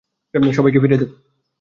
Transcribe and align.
সবাইকে 0.53 0.79
ফিরিয়ে 0.81 1.01
দেব। 1.01 1.11